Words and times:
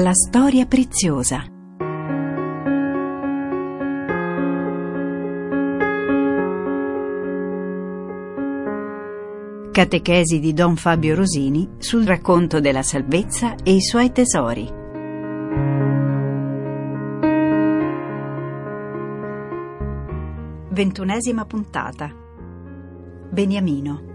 La 0.00 0.12
storia 0.12 0.64
preziosa. 0.64 1.44
Catechesi 9.72 10.38
di 10.38 10.52
Don 10.52 10.76
Fabio 10.76 11.16
Rosini 11.16 11.68
sul 11.78 12.06
racconto 12.06 12.60
della 12.60 12.82
salvezza 12.82 13.56
e 13.64 13.74
i 13.74 13.80
suoi 13.80 14.12
tesori. 14.12 14.70
Ventunesima 20.70 21.44
puntata. 21.44 22.08
Beniamino. 23.32 24.07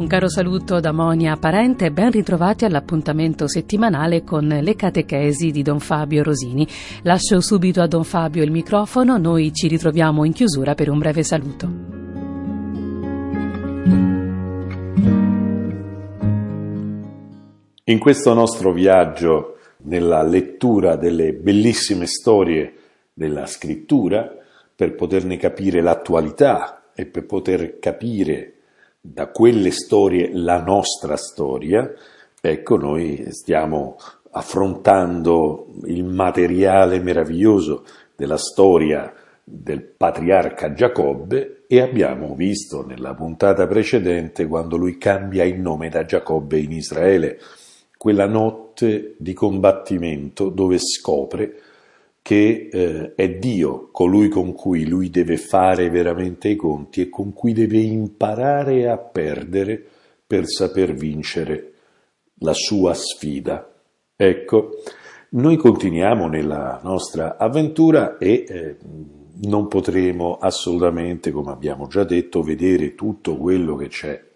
Un 0.00 0.06
caro 0.06 0.30
saluto 0.30 0.80
da 0.80 0.92
Monia 0.92 1.36
Parente 1.36 1.84
e 1.84 1.92
ben 1.92 2.10
ritrovati 2.10 2.64
all'appuntamento 2.64 3.46
settimanale 3.46 4.24
con 4.24 4.46
le 4.46 4.74
catechesi 4.74 5.50
di 5.50 5.60
Don 5.60 5.78
Fabio 5.78 6.22
Rosini. 6.22 6.66
Lascio 7.02 7.42
subito 7.42 7.82
a 7.82 7.86
Don 7.86 8.02
Fabio 8.02 8.42
il 8.42 8.50
microfono, 8.50 9.18
noi 9.18 9.52
ci 9.52 9.68
ritroviamo 9.68 10.24
in 10.24 10.32
chiusura 10.32 10.74
per 10.74 10.88
un 10.88 10.98
breve 10.98 11.22
saluto. 11.22 11.66
In 17.84 17.98
questo 17.98 18.32
nostro 18.32 18.72
viaggio 18.72 19.58
nella 19.82 20.22
lettura 20.22 20.96
delle 20.96 21.34
bellissime 21.34 22.06
storie 22.06 22.72
della 23.12 23.44
scrittura, 23.44 24.34
per 24.74 24.94
poterne 24.94 25.36
capire 25.36 25.82
l'attualità 25.82 26.90
e 26.94 27.04
per 27.04 27.26
poter 27.26 27.78
capire 27.78 28.54
da 29.00 29.28
quelle 29.28 29.70
storie 29.70 30.30
la 30.32 30.62
nostra 30.62 31.16
storia, 31.16 31.90
ecco 32.40 32.76
noi 32.76 33.26
stiamo 33.30 33.96
affrontando 34.32 35.68
il 35.86 36.04
materiale 36.04 37.00
meraviglioso 37.00 37.84
della 38.14 38.36
storia 38.36 39.12
del 39.42 39.82
patriarca 39.82 40.72
Giacobbe 40.74 41.64
e 41.66 41.80
abbiamo 41.80 42.34
visto 42.34 42.84
nella 42.84 43.14
puntata 43.14 43.66
precedente 43.66 44.46
quando 44.46 44.76
lui 44.76 44.98
cambia 44.98 45.44
il 45.44 45.58
nome 45.58 45.88
da 45.88 46.04
Giacobbe 46.04 46.58
in 46.58 46.72
Israele, 46.72 47.40
quella 47.96 48.26
notte 48.26 49.14
di 49.18 49.32
combattimento 49.32 50.50
dove 50.50 50.78
scopre 50.78 51.54
che 52.22 52.68
eh, 52.70 53.14
è 53.14 53.30
Dio 53.30 53.88
colui 53.90 54.28
con 54.28 54.52
cui 54.52 54.86
lui 54.86 55.10
deve 55.10 55.36
fare 55.36 55.88
veramente 55.90 56.48
i 56.48 56.56
conti 56.56 57.02
e 57.02 57.08
con 57.08 57.32
cui 57.32 57.52
deve 57.52 57.78
imparare 57.78 58.88
a 58.88 58.98
perdere 58.98 59.82
per 60.26 60.46
saper 60.46 60.92
vincere 60.94 61.72
la 62.40 62.52
sua 62.52 62.94
sfida. 62.94 63.72
Ecco, 64.14 64.70
noi 65.30 65.56
continuiamo 65.56 66.28
nella 66.28 66.80
nostra 66.82 67.36
avventura 67.36 68.18
e 68.18 68.44
eh, 68.46 68.76
non 69.42 69.68
potremo 69.68 70.36
assolutamente, 70.36 71.30
come 71.30 71.50
abbiamo 71.50 71.86
già 71.86 72.04
detto, 72.04 72.42
vedere 72.42 72.94
tutto 72.94 73.36
quello 73.36 73.76
che 73.76 73.88
c'è 73.88 74.28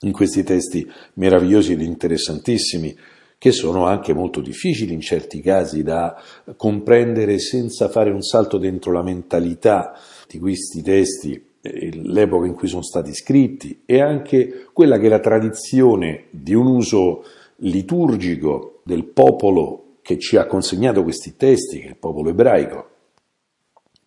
in 0.00 0.12
questi 0.12 0.42
testi 0.42 0.90
meravigliosi 1.14 1.72
ed 1.72 1.80
interessantissimi 1.80 2.96
che 3.42 3.50
sono 3.50 3.86
anche 3.86 4.14
molto 4.14 4.40
difficili 4.40 4.92
in 4.92 5.00
certi 5.00 5.40
casi 5.40 5.82
da 5.82 6.16
comprendere 6.56 7.40
senza 7.40 7.88
fare 7.88 8.12
un 8.12 8.22
salto 8.22 8.56
dentro 8.56 8.92
la 8.92 9.02
mentalità 9.02 9.98
di 10.28 10.38
questi 10.38 10.80
testi, 10.80 11.44
l'epoca 11.60 12.46
in 12.46 12.54
cui 12.54 12.68
sono 12.68 12.82
stati 12.82 13.12
scritti 13.12 13.82
e 13.84 14.00
anche 14.00 14.68
quella 14.72 14.96
che 14.96 15.06
è 15.06 15.08
la 15.08 15.18
tradizione 15.18 16.26
di 16.30 16.54
un 16.54 16.68
uso 16.68 17.24
liturgico 17.56 18.82
del 18.84 19.06
popolo 19.06 19.96
che 20.02 20.20
ci 20.20 20.36
ha 20.36 20.46
consegnato 20.46 21.02
questi 21.02 21.34
testi, 21.34 21.80
che 21.80 21.86
è 21.86 21.90
il 21.90 21.96
popolo 21.96 22.28
ebraico. 22.28 22.90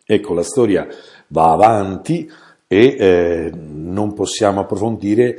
Ecco, 0.06 0.34
la 0.34 0.44
storia 0.44 0.88
va 1.28 1.52
avanti 1.52 2.26
e 2.68 2.96
eh, 2.98 3.52
non 3.54 4.14
possiamo 4.14 4.62
approfondire 4.62 5.38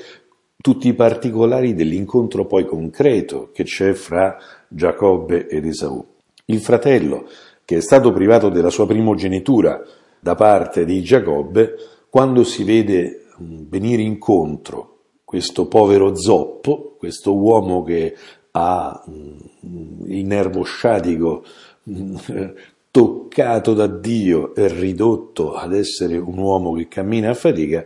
tutti 0.61 0.89
i 0.89 0.95
particolari 0.95 1.75
dell'incontro 1.75 2.47
poi 2.47 2.65
concreto 2.65 3.51
che 3.53 3.65
c'è 3.65 3.93
fra 3.93 4.37
Giacobbe 4.69 5.47
ed 5.47 5.67
Esaù. 5.67 6.05
Il 6.47 6.61
fratello, 6.61 7.29
che 7.65 7.77
è 7.77 7.81
stato 7.81 8.13
privato 8.13 8.49
della 8.49 8.71
sua 8.71 8.87
primogenitura 8.87 9.83
da 10.19 10.35
parte 10.35 10.85
di 10.85 11.03
Giacobbe, 11.03 11.75
quando 12.09 12.45
si 12.45 12.65
vede 12.65 13.27
mm, 13.41 13.65
venire 13.69 14.03
incontro 14.03 14.95
questo 15.25 15.67
povero 15.67 16.17
zoppo, 16.17 16.95
questo 16.99 17.37
uomo 17.37 17.83
che 17.83 18.17
ha 18.53 19.05
mm, 19.09 20.07
il 20.07 20.25
nervo 20.25 20.63
sciatico 20.63 21.45
mm, 21.91 22.17
toccato 22.91 23.75
da 23.75 23.87
Dio 23.87 24.55
e 24.55 24.69
ridotto 24.69 25.55
ad 25.55 25.75
essere 25.75 26.17
un 26.17 26.39
uomo 26.39 26.73
che 26.73 26.89
cammina 26.89 27.31
a 27.31 27.35
fatica, 27.35 27.85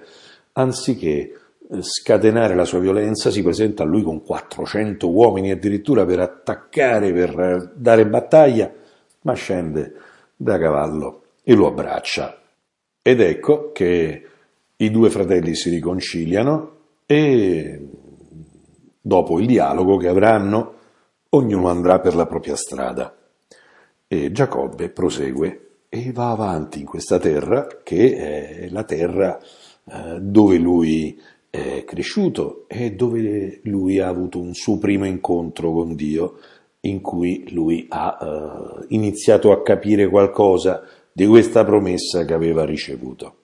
anziché 0.53 1.39
scatenare 1.81 2.54
la 2.54 2.64
sua 2.64 2.81
violenza, 2.81 3.31
si 3.31 3.42
presenta 3.42 3.84
a 3.84 3.86
lui 3.86 4.03
con 4.03 4.22
400 4.22 5.08
uomini 5.08 5.50
addirittura 5.50 6.04
per 6.04 6.20
attaccare, 6.20 7.12
per 7.12 7.72
dare 7.75 8.06
battaglia, 8.06 8.72
ma 9.22 9.32
scende 9.34 9.94
da 10.36 10.59
cavallo 10.59 11.22
e 11.42 11.54
lo 11.54 11.69
abbraccia. 11.69 12.41
Ed 13.03 13.20
ecco 13.20 13.70
che 13.72 14.26
i 14.76 14.91
due 14.91 15.10
fratelli 15.10 15.54
si 15.54 15.70
riconciliano 15.70 16.78
e 17.06 17.88
dopo 19.00 19.38
il 19.38 19.47
dialogo 19.47 19.97
che 19.97 20.09
avranno, 20.09 20.75
ognuno 21.30 21.69
andrà 21.69 22.00
per 22.00 22.14
la 22.14 22.26
propria 22.26 22.56
strada. 22.56 23.14
E 24.06 24.32
Giacobbe 24.32 24.88
prosegue 24.91 25.66
e 25.88 26.12
va 26.12 26.30
avanti 26.30 26.80
in 26.80 26.86
questa 26.86 27.19
terra 27.19 27.66
che 27.82 28.16
è 28.16 28.69
la 28.70 28.84
terra 28.84 29.38
eh, 29.38 30.19
dove 30.20 30.56
lui 30.56 31.20
è 31.50 31.84
cresciuto 31.84 32.64
e 32.68 32.92
dove 32.92 33.60
lui 33.64 33.98
ha 33.98 34.06
avuto 34.06 34.40
un 34.40 34.54
suo 34.54 34.78
primo 34.78 35.04
incontro 35.04 35.72
con 35.72 35.96
Dio 35.96 36.38
in 36.82 37.00
cui 37.00 37.44
lui 37.50 37.86
ha 37.88 38.16
uh, 38.20 38.84
iniziato 38.88 39.50
a 39.50 39.62
capire 39.62 40.08
qualcosa 40.08 40.82
di 41.12 41.26
questa 41.26 41.64
promessa 41.64 42.24
che 42.24 42.32
aveva 42.32 42.64
ricevuto. 42.64 43.34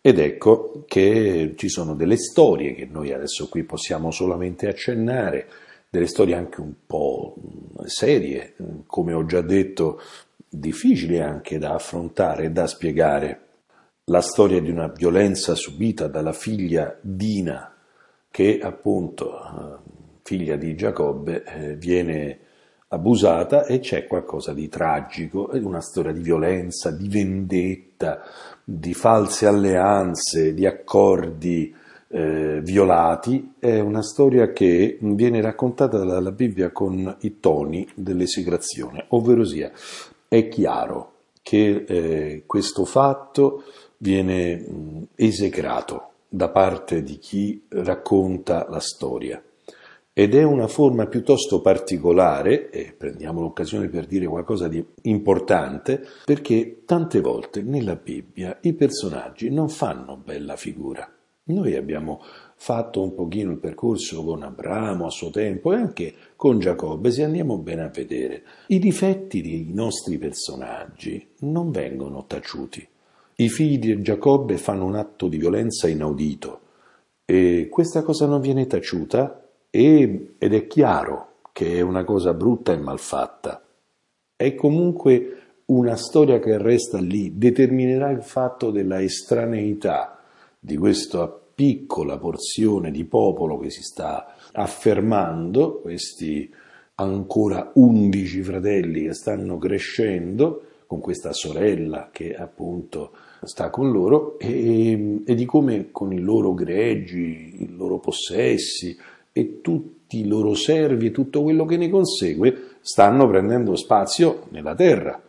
Ed 0.00 0.20
ecco 0.20 0.84
che 0.86 1.54
ci 1.56 1.68
sono 1.68 1.94
delle 1.94 2.16
storie 2.16 2.74
che 2.74 2.86
noi 2.88 3.12
adesso 3.12 3.48
qui 3.48 3.64
possiamo 3.64 4.12
solamente 4.12 4.68
accennare, 4.68 5.48
delle 5.90 6.06
storie 6.06 6.36
anche 6.36 6.60
un 6.60 6.74
po' 6.86 7.34
serie, 7.86 8.54
come 8.86 9.12
ho 9.12 9.26
già 9.26 9.40
detto, 9.40 10.00
difficili 10.48 11.18
anche 11.18 11.58
da 11.58 11.74
affrontare 11.74 12.44
e 12.44 12.50
da 12.50 12.66
spiegare 12.68 13.45
la 14.08 14.20
storia 14.20 14.60
di 14.60 14.70
una 14.70 14.86
violenza 14.86 15.56
subita 15.56 16.06
dalla 16.06 16.32
figlia 16.32 16.96
Dina, 17.00 17.74
che 18.30 18.60
appunto, 18.62 19.32
eh, 19.34 19.78
figlia 20.22 20.54
di 20.54 20.76
Giacobbe, 20.76 21.42
eh, 21.42 21.74
viene 21.74 22.38
abusata 22.88 23.64
e 23.64 23.80
c'è 23.80 24.06
qualcosa 24.06 24.52
di 24.52 24.68
tragico, 24.68 25.50
una 25.54 25.80
storia 25.80 26.12
di 26.12 26.20
violenza, 26.20 26.92
di 26.92 27.08
vendetta, 27.08 28.22
di 28.62 28.94
false 28.94 29.44
alleanze, 29.46 30.54
di 30.54 30.66
accordi 30.66 31.74
eh, 32.06 32.60
violati, 32.62 33.54
è 33.58 33.80
una 33.80 34.02
storia 34.02 34.52
che 34.52 34.98
viene 35.00 35.40
raccontata 35.40 35.98
dalla 36.04 36.30
Bibbia 36.30 36.70
con 36.70 37.16
i 37.22 37.40
toni 37.40 37.88
dell'esecrazione, 37.96 39.06
ovvero 39.08 39.44
sia 39.44 39.72
è 40.28 40.46
chiaro 40.46 41.14
che 41.42 41.84
eh, 41.86 42.42
questo 42.46 42.84
fatto 42.84 43.62
viene 43.98 45.08
esecrato 45.14 46.10
da 46.28 46.48
parte 46.48 47.02
di 47.02 47.18
chi 47.18 47.64
racconta 47.68 48.66
la 48.68 48.80
storia 48.80 49.42
ed 50.18 50.34
è 50.34 50.42
una 50.44 50.66
forma 50.66 51.04
piuttosto 51.08 51.60
particolare, 51.60 52.70
e 52.70 52.94
prendiamo 52.96 53.42
l'occasione 53.42 53.88
per 53.88 54.06
dire 54.06 54.24
qualcosa 54.24 54.66
di 54.66 54.82
importante, 55.02 56.02
perché 56.24 56.84
tante 56.86 57.20
volte 57.20 57.60
nella 57.60 57.96
Bibbia 57.96 58.56
i 58.62 58.72
personaggi 58.72 59.50
non 59.50 59.68
fanno 59.68 60.16
bella 60.16 60.56
figura. 60.56 61.06
Noi 61.48 61.76
abbiamo 61.76 62.22
fatto 62.54 63.02
un 63.02 63.14
pochino 63.14 63.50
il 63.50 63.58
percorso 63.58 64.24
con 64.24 64.42
Abramo 64.42 65.04
a 65.04 65.10
suo 65.10 65.28
tempo 65.28 65.74
e 65.74 65.76
anche 65.76 66.14
con 66.34 66.60
Giacobbe, 66.60 67.10
se 67.10 67.22
andiamo 67.22 67.58
bene 67.58 67.82
a 67.82 67.88
vedere, 67.88 68.42
i 68.68 68.78
difetti 68.78 69.42
dei 69.42 69.70
nostri 69.74 70.16
personaggi 70.16 71.28
non 71.40 71.70
vengono 71.70 72.24
taciuti. 72.26 72.88
I 73.38 73.50
figli 73.50 73.78
di 73.78 74.00
Giacobbe 74.00 74.56
fanno 74.56 74.86
un 74.86 74.94
atto 74.94 75.28
di 75.28 75.36
violenza 75.36 75.88
inaudito 75.88 76.60
e 77.26 77.68
questa 77.70 78.02
cosa 78.02 78.24
non 78.24 78.40
viene 78.40 78.66
taciuta 78.66 79.48
e, 79.68 80.36
ed 80.38 80.54
è 80.54 80.66
chiaro 80.66 81.40
che 81.52 81.74
è 81.74 81.80
una 81.82 82.02
cosa 82.04 82.32
brutta 82.32 82.72
e 82.72 82.78
malfatta. 82.78 83.62
È 84.34 84.54
comunque 84.54 85.36
una 85.66 85.96
storia 85.96 86.38
che 86.38 86.56
resta 86.56 86.98
lì, 86.98 87.36
determinerà 87.36 88.08
il 88.08 88.22
fatto 88.22 88.70
della 88.70 89.02
estraneità 89.02 90.18
di 90.58 90.78
questo 90.78 91.48
piccola 91.54 92.16
porzione 92.16 92.90
di 92.90 93.04
popolo 93.04 93.58
che 93.58 93.68
si 93.68 93.82
sta 93.82 94.34
affermando, 94.52 95.80
questi 95.80 96.50
ancora 96.94 97.70
undici 97.74 98.42
fratelli 98.42 99.02
che 99.04 99.12
stanno 99.12 99.58
crescendo, 99.58 100.62
con 100.86 101.00
questa 101.00 101.32
sorella 101.32 102.08
che 102.12 102.34
appunto 102.34 103.10
sta 103.42 103.70
con 103.70 103.90
loro, 103.90 104.38
e, 104.38 105.22
e 105.24 105.34
di 105.34 105.44
come 105.44 105.88
con 105.90 106.12
i 106.12 106.20
loro 106.20 106.54
greggi, 106.54 107.62
i 107.62 107.76
loro 107.76 107.98
possessi 107.98 108.96
e 109.32 109.60
tutti 109.60 110.20
i 110.20 110.26
loro 110.26 110.54
servi 110.54 111.06
e 111.06 111.10
tutto 111.10 111.42
quello 111.42 111.64
che 111.64 111.76
ne 111.76 111.88
consegue 111.88 112.76
stanno 112.80 113.28
prendendo 113.28 113.76
spazio 113.76 114.46
nella 114.50 114.74
terra. 114.74 115.20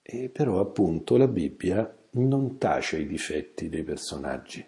E 0.00 0.28
però 0.28 0.60
appunto 0.60 1.16
la 1.16 1.28
Bibbia 1.28 1.94
non 2.12 2.58
tace 2.58 2.98
i 2.98 3.06
difetti 3.06 3.68
dei 3.68 3.82
personaggi. 3.82 4.64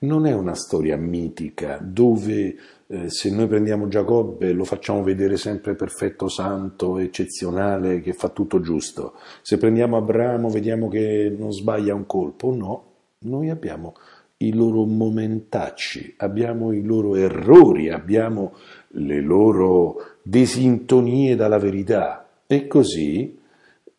Non 0.00 0.26
è 0.26 0.32
una 0.32 0.54
storia 0.54 0.96
mitica 0.96 1.78
dove 1.80 2.56
eh, 2.92 3.08
se 3.08 3.30
noi 3.30 3.46
prendiamo 3.46 3.88
Giacobbe 3.88 4.52
lo 4.52 4.64
facciamo 4.64 5.02
vedere 5.02 5.38
sempre 5.38 5.74
perfetto, 5.74 6.28
santo, 6.28 6.98
eccezionale, 6.98 8.02
che 8.02 8.12
fa 8.12 8.28
tutto 8.28 8.60
giusto. 8.60 9.14
Se 9.40 9.56
prendiamo 9.56 9.96
Abramo 9.96 10.50
vediamo 10.50 10.88
che 10.88 11.34
non 11.34 11.52
sbaglia 11.52 11.94
un 11.94 12.04
colpo. 12.04 12.54
No, 12.54 12.84
noi 13.20 13.48
abbiamo 13.48 13.94
i 14.38 14.52
loro 14.52 14.84
momentacci, 14.84 16.16
abbiamo 16.18 16.70
i 16.72 16.82
loro 16.82 17.16
errori, 17.16 17.88
abbiamo 17.88 18.52
le 18.88 19.22
loro 19.22 19.96
desintonie 20.22 21.34
dalla 21.34 21.58
verità. 21.58 22.28
E 22.46 22.66
così 22.66 23.38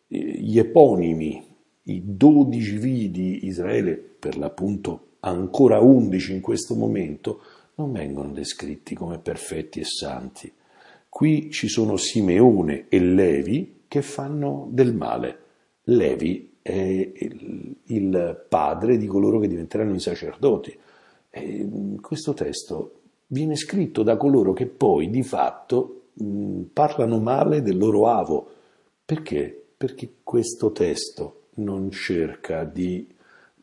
eh, 0.06 0.16
gli 0.16 0.56
eponimi 0.56 1.44
i 1.86 2.00
dodici 2.04 2.78
figli 2.78 3.08
di 3.08 3.46
Israele, 3.46 3.96
per 3.96 4.38
l'appunto 4.38 5.16
ancora 5.20 5.80
undici 5.80 6.32
in 6.32 6.40
questo 6.40 6.76
momento, 6.76 7.40
non 7.76 7.92
vengono 7.92 8.32
descritti 8.32 8.94
come 8.94 9.18
perfetti 9.18 9.80
e 9.80 9.84
santi. 9.84 10.52
Qui 11.08 11.50
ci 11.50 11.68
sono 11.68 11.96
Simeone 11.96 12.86
e 12.88 12.98
Levi 13.00 13.82
che 13.88 14.02
fanno 14.02 14.68
del 14.70 14.94
male. 14.94 15.38
Levi 15.84 16.56
è 16.62 17.12
il 17.84 18.44
padre 18.48 18.96
di 18.96 19.06
coloro 19.06 19.38
che 19.38 19.48
diventeranno 19.48 19.94
i 19.94 20.00
sacerdoti. 20.00 20.76
E 21.30 21.68
questo 22.00 22.32
testo 22.32 23.00
viene 23.28 23.56
scritto 23.56 24.02
da 24.02 24.16
coloro 24.16 24.52
che 24.52 24.66
poi 24.66 25.10
di 25.10 25.22
fatto 25.22 26.06
mh, 26.14 26.62
parlano 26.72 27.20
male 27.20 27.62
del 27.62 27.76
loro 27.76 28.08
avo. 28.08 28.48
Perché? 29.04 29.64
Perché 29.76 30.14
questo 30.22 30.72
testo 30.72 31.48
non 31.56 31.90
cerca 31.90 32.64
di 32.64 33.06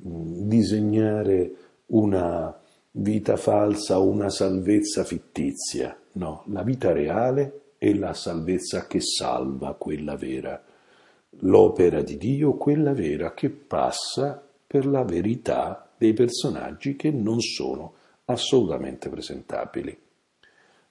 mm, 0.08 0.48
disegnare 0.48 1.52
una 1.88 2.61
vita 2.92 3.38
falsa 3.38 4.00
o 4.00 4.08
una 4.08 4.30
salvezza 4.30 5.04
fittizia, 5.04 5.98
no, 6.14 6.44
la 6.48 6.64
vita 6.64 6.92
reale 6.92 7.62
è 7.78 7.94
la 7.94 8.14
salvezza 8.14 8.86
che 8.86 9.00
salva, 9.02 9.74
quella 9.74 10.16
vera, 10.16 10.62
l'opera 11.40 12.02
di 12.02 12.18
Dio, 12.18 12.54
quella 12.54 12.94
vera 12.94 13.34
che 13.34 13.50
passa 13.50 14.42
per 14.68 14.86
la 14.86 15.04
verità 15.04 15.90
dei 15.98 16.14
personaggi 16.14 16.96
che 16.96 17.12
non 17.12 17.40
sono 17.40 17.94
assolutamente 18.26 19.10
presentabili. 19.10 19.98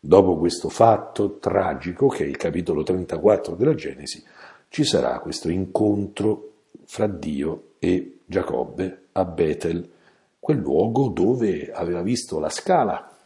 Dopo 0.03 0.37
questo 0.37 0.69
fatto 0.69 1.39
tragico, 1.39 2.09
che 2.09 2.25
è 2.25 2.27
il 2.27 2.37
capitolo 2.37 2.83
34 2.83 3.55
della 3.55 3.75
Genesi, 3.75 4.23
ci 4.69 4.85
sarà 4.85 5.19
questo 5.21 5.51
incontro 5.51 6.53
fra 6.85 7.07
Dio 7.07 7.75
e 7.79 8.21
Giacobbe 8.25 9.09
a 9.13 9.25
Betel, 9.25 9.89
quel 10.41 10.59
luogo 10.59 11.09
dove 11.09 11.71
aveva 11.71 12.03
visto 12.03 12.41
la 12.41 12.49
scala 12.49 13.17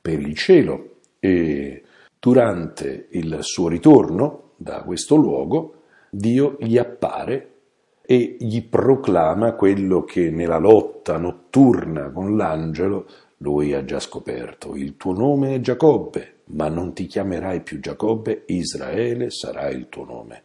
per 0.00 0.20
il 0.20 0.34
cielo 0.36 1.00
e 1.18 1.82
durante 2.18 3.08
il 3.10 3.38
suo 3.40 3.68
ritorno 3.68 4.52
da 4.56 4.82
questo 4.82 5.16
luogo 5.16 5.74
Dio 6.10 6.56
gli 6.60 6.78
appare 6.78 7.54
e 8.02 8.36
gli 8.38 8.62
proclama 8.62 9.52
quello 9.52 10.04
che 10.04 10.30
nella 10.30 10.56
lotta 10.56 11.18
notturna 11.18 12.10
con 12.10 12.36
l'angelo 12.36 13.06
lui 13.38 13.74
ha 13.74 13.84
già 13.84 14.00
scoperto. 14.00 14.74
Il 14.74 14.96
tuo 14.96 15.12
nome 15.12 15.56
è 15.56 15.60
Giacobbe, 15.60 16.40
ma 16.46 16.68
non 16.68 16.94
ti 16.94 17.06
chiamerai 17.06 17.60
più 17.60 17.80
Giacobbe, 17.80 18.44
Israele 18.46 19.30
sarà 19.30 19.68
il 19.68 19.88
tuo 19.88 20.04
nome. 20.04 20.42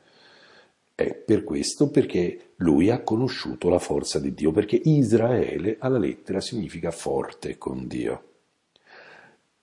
È 0.96 1.16
per 1.16 1.44
questo 1.44 1.90
perché 1.90 2.54
lui 2.58 2.92
ha 2.92 3.02
conosciuto 3.02 3.68
la 3.68 3.80
forza 3.80 4.20
di 4.20 4.34
Dio, 4.34 4.52
perché 4.52 4.76
Israele 4.76 5.78
alla 5.80 5.98
lettera 5.98 6.40
significa 6.40 6.92
forte 6.92 7.58
con 7.58 7.88
Dio. 7.88 8.24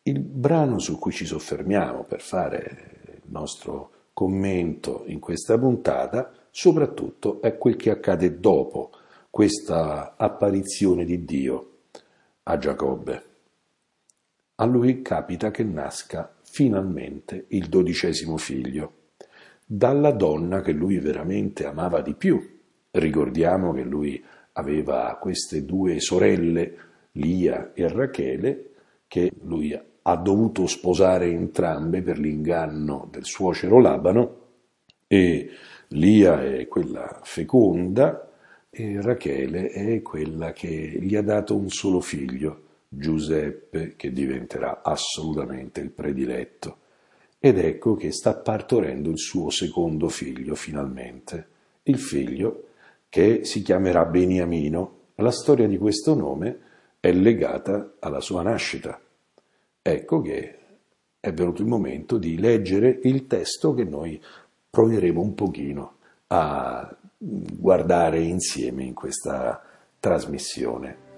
Il 0.03 0.19
brano 0.19 0.81
su 0.81 0.99
cui 0.99 1.13
ci 1.13 1.25
soffermiamo 1.25 2.03
per 2.03 2.21
fare 2.21 3.21
il 3.23 3.31
nostro 3.31 4.09
commento 4.13 5.05
in 5.07 5.21
questa 5.21 5.57
puntata, 5.57 6.33
soprattutto 6.51 7.41
è 7.41 7.57
quel 7.57 7.77
che 7.77 7.91
accade 7.91 8.41
dopo 8.41 8.91
questa 9.31 10.17
apparizione 10.17 11.05
di 11.05 11.25
Dio 11.25 11.79
a 12.43 12.59
Giacobbe. 12.59 13.25
A 14.57 14.65
lui 14.65 15.01
capita 15.01 15.53
che 15.53 15.63
nasca 15.63 16.35
finalmente 16.43 17.45
il 17.51 17.69
dodicesimo 17.69 18.37
figlio 18.37 18.99
dalla 19.73 20.11
donna 20.11 20.63
che 20.63 20.73
lui 20.73 20.99
veramente 20.99 21.65
amava 21.65 22.01
di 22.01 22.15
più. 22.15 22.59
Ricordiamo 22.91 23.73
che 23.73 23.85
lui 23.85 24.21
aveva 24.55 25.17
queste 25.21 25.65
due 25.65 26.01
sorelle, 26.01 26.75
Lia 27.13 27.71
e 27.73 27.87
Rachele, 27.87 28.71
che 29.07 29.31
lui 29.43 29.73
ha 29.73 30.17
dovuto 30.17 30.67
sposare 30.67 31.27
entrambe 31.27 32.03
per 32.03 32.19
l'inganno 32.19 33.07
del 33.13 33.25
suocero 33.25 33.79
Labano 33.79 34.39
e 35.07 35.51
Lia 35.91 36.43
è 36.43 36.67
quella 36.67 37.21
feconda 37.23 38.29
e 38.71 39.01
Rachele 39.01 39.69
è 39.69 40.03
quella 40.03 40.53
che 40.53 40.99
gli 41.01 41.15
ha 41.15 41.23
dato 41.23 41.57
un 41.57 41.69
solo 41.69 42.01
figlio, 42.01 42.63
Giuseppe, 42.89 43.95
che 43.95 44.13
diventerà 44.13 44.83
assolutamente 44.83 45.81
il 45.81 45.91
prediletto. 45.91 46.79
Ed 47.43 47.57
ecco 47.57 47.95
che 47.95 48.13
sta 48.13 48.35
partorendo 48.35 49.09
il 49.09 49.19
suo 49.19 49.49
secondo 49.49 50.11
figlio 50.11 50.55
finalmente, 50.55 51.47
il 51.85 51.99
figlio 51.99 52.65
che 53.09 53.47
si 53.47 53.63
chiamerà 53.63 54.05
Beniamino. 54.05 54.99
La 55.15 55.31
storia 55.31 55.67
di 55.67 55.79
questo 55.79 56.15
nome 56.15 56.59
è 57.01 57.11
legata 57.13 57.95
alla 57.99 58.21
sua 58.21 58.43
nascita. 58.43 59.01
Ecco 59.81 60.21
che 60.21 60.59
è 61.19 61.33
venuto 61.33 61.63
il 61.63 61.69
momento 61.69 62.19
di 62.19 62.39
leggere 62.39 63.01
il 63.05 63.27
testo 63.27 63.73
che 63.73 63.85
noi 63.85 64.23
proveremo 64.69 65.19
un 65.19 65.33
pochino 65.33 65.95
a 66.27 66.95
guardare 67.17 68.21
insieme 68.21 68.85
in 68.85 68.93
questa 68.93 69.63
trasmissione. 69.99 71.10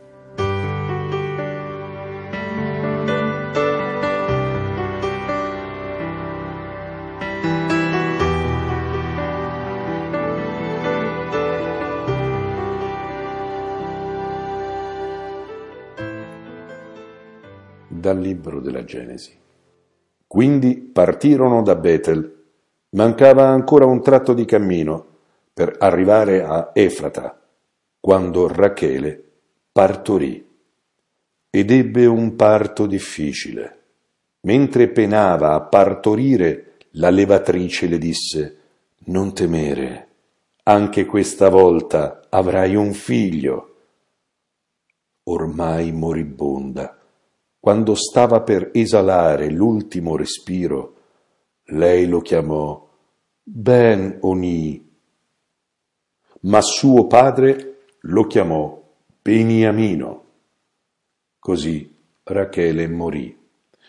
Dal 18.12 18.21
libro 18.21 18.61
della 18.61 18.85
Genesi. 18.85 19.35
Quindi 20.26 20.76
partirono 20.76 21.62
da 21.62 21.75
Betel. 21.75 22.40
Mancava 22.90 23.49
ancora 23.49 23.87
un 23.87 24.02
tratto 24.02 24.35
di 24.35 24.45
cammino 24.45 25.07
per 25.52 25.76
arrivare 25.78 26.42
a 26.42 26.71
Efrata, 26.75 27.40
quando 27.99 28.49
Rachele 28.49 29.23
partorì 29.73 30.47
ed 31.49 31.71
ebbe 31.71 32.07
un 32.07 32.37
parto 32.37 32.87
difficile. 32.87 33.78
Mentre 34.42 34.88
penava 34.88 35.54
a 35.54 35.62
partorire, 35.62 36.75
la 36.92 37.09
levatrice 37.09 37.87
le 37.87 37.99
disse 37.99 38.57
Non 39.04 39.33
temere, 39.33 40.09
anche 40.64 41.07
questa 41.07 41.49
volta 41.49 42.26
avrai 42.28 42.75
un 42.75 42.92
figlio. 42.92 43.69
Ormai 45.25 45.92
moribonda 45.92 47.01
quando 47.62 47.95
stava 47.95 48.40
per 48.40 48.71
esalare 48.73 49.49
l'ultimo 49.49 50.16
respiro, 50.16 50.97
lei 51.66 52.09
lo 52.09 52.21
chiamò 52.21 52.90
Ben 53.40 54.19
Oni, 54.23 54.90
ma 56.40 56.61
suo 56.61 57.07
padre 57.07 57.85
lo 58.00 58.26
chiamò 58.26 58.83
Beniamino. 59.23 60.25
Così 61.38 61.95
Rachele 62.25 62.88
morì 62.88 63.38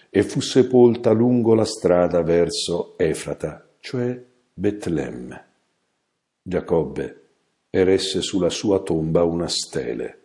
e 0.08 0.22
fu 0.22 0.40
sepolta 0.40 1.10
lungo 1.10 1.56
la 1.56 1.66
strada 1.66 2.22
verso 2.22 2.96
Efrata, 2.96 3.68
cioè 3.80 4.24
Betlemme. 4.54 5.46
Giacobbe 6.44 7.22
eresse 7.72 8.22
sulla 8.22 8.52
sua 8.52 8.84
tomba 8.84 9.24
una 9.24 9.48
stele. 9.48 10.20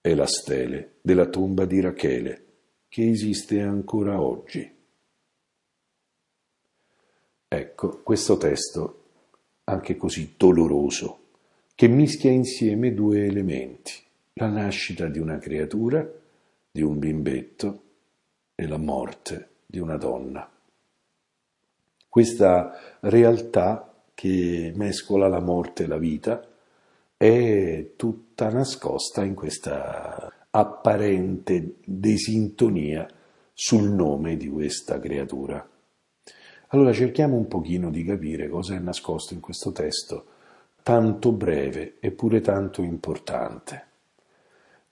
è 0.00 0.14
la 0.14 0.26
stele 0.28 0.98
della 1.00 1.26
tomba 1.26 1.64
di 1.64 1.80
Rachele, 1.80 2.44
che 2.90 3.08
esiste 3.08 3.60
ancora 3.62 4.20
oggi. 4.20 4.68
Ecco, 7.46 8.00
questo 8.02 8.36
testo, 8.36 9.04
anche 9.64 9.96
così 9.96 10.34
doloroso, 10.36 11.18
che 11.76 11.86
mischia 11.86 12.32
insieme 12.32 12.92
due 12.92 13.26
elementi, 13.26 13.92
la 14.34 14.48
nascita 14.48 15.06
di 15.06 15.20
una 15.20 15.38
creatura, 15.38 16.04
di 16.72 16.82
un 16.82 16.98
bimbetto, 16.98 17.82
e 18.56 18.66
la 18.66 18.76
morte 18.76 19.50
di 19.66 19.78
una 19.78 19.96
donna. 19.96 20.50
Questa 22.08 22.98
realtà 23.02 24.02
che 24.14 24.72
mescola 24.74 25.28
la 25.28 25.40
morte 25.40 25.84
e 25.84 25.86
la 25.86 25.96
vita 25.96 26.44
è 27.16 27.92
tutta 27.94 28.50
nascosta 28.50 29.22
in 29.22 29.34
questa 29.34 30.39
apparente 30.50 31.76
disintonia 31.84 33.08
sul 33.52 33.90
nome 33.90 34.36
di 34.36 34.48
questa 34.48 34.98
creatura. 34.98 35.68
Allora 36.68 36.92
cerchiamo 36.92 37.36
un 37.36 37.48
pochino 37.48 37.90
di 37.90 38.04
capire 38.04 38.48
cosa 38.48 38.74
è 38.74 38.78
nascosto 38.78 39.34
in 39.34 39.40
questo 39.40 39.72
testo 39.72 40.24
tanto 40.82 41.32
breve 41.32 41.96
eppure 42.00 42.40
tanto 42.40 42.82
importante. 42.82 43.86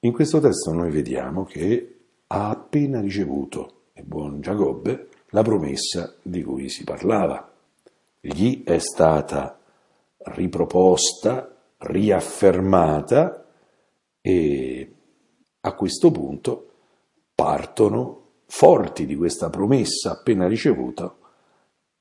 In 0.01 0.13
questo 0.13 0.41
testo 0.41 0.73
noi 0.73 0.91
vediamo 0.91 1.45
che 1.45 1.99
ha 2.27 2.51
appena 2.51 3.01
ricevuto 3.01 3.85
il 3.95 4.05
buon 4.05 4.41
Giacobbe 4.41 5.09
la 5.31 5.43
promessa 5.43 6.15
di 6.23 6.43
cui 6.43 6.69
si 6.69 6.85
parlava. 6.85 7.53
Gli 8.21 8.63
è 8.65 8.79
stata 8.79 9.59
riproposta, 10.19 11.57
riaffermata 11.79 13.47
e 14.21 14.93
a 15.69 15.73
questo 15.75 16.11
punto 16.11 16.71
partono 17.35 18.23
forti 18.47 19.07
di 19.07 19.15
questa 19.15 19.51
promessa 19.51 20.13
appena 20.13 20.49
ricevuta, 20.49 21.15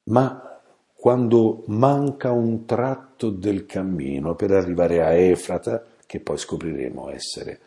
ma 0.06 0.60
quando 0.94 1.64
manca 1.68 2.32
un 2.32 2.66
tratto 2.66 3.30
del 3.30 3.66
cammino 3.66 4.36
per 4.36 4.52
arrivare 4.52 5.04
a 5.04 5.12
Efrata, 5.12 5.84
che 6.06 6.20
poi 6.22 6.38
scopriremo 6.38 7.10
essere 7.10 7.60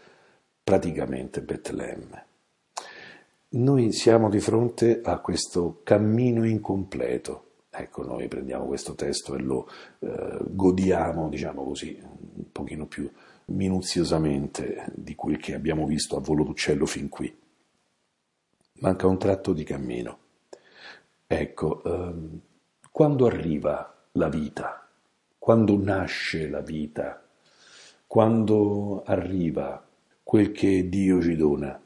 praticamente 0.64 1.42
Betlemme. 1.42 2.26
Noi 3.50 3.92
siamo 3.92 4.30
di 4.30 4.40
fronte 4.40 5.00
a 5.04 5.18
questo 5.18 5.80
cammino 5.82 6.46
incompleto. 6.46 7.44
Ecco, 7.70 8.02
noi 8.02 8.26
prendiamo 8.28 8.64
questo 8.64 8.94
testo 8.94 9.34
e 9.34 9.40
lo 9.40 9.68
eh, 10.00 10.38
godiamo, 10.40 11.28
diciamo 11.28 11.64
così, 11.64 12.00
un 12.00 12.50
pochino 12.50 12.86
più 12.86 13.08
minuziosamente 13.50 14.92
di 14.94 15.14
quel 15.14 15.38
che 15.38 15.54
abbiamo 15.54 15.86
visto 15.86 16.16
a 16.16 16.20
volo 16.20 16.44
d'uccello 16.44 16.86
fin 16.86 17.08
qui. 17.08 17.34
Manca 18.80 19.06
un 19.06 19.18
tratto 19.18 19.52
di 19.52 19.64
cammino. 19.64 20.18
Ecco, 21.26 21.82
ehm, 21.84 22.40
quando 22.90 23.26
arriva 23.26 24.04
la 24.12 24.28
vita, 24.28 24.88
quando 25.38 25.76
nasce 25.80 26.48
la 26.48 26.60
vita, 26.60 27.22
quando 28.06 29.02
arriva 29.04 29.86
quel 30.22 30.52
che 30.52 30.88
Dio 30.88 31.22
ci 31.22 31.36
dona, 31.36 31.80